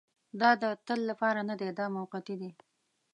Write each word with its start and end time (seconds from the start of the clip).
دا 0.39 0.49
د 0.61 0.63
تل 0.87 0.99
لپاره 1.09 1.39
نه 1.49 1.55
دی 1.59 1.69
دا 1.79 1.85
موقتي 1.95 2.35
دی. 2.41 2.49